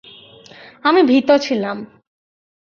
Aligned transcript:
আমি 0.83 1.01
ভীত 1.03 1.29
ছিলাম। 1.41 1.77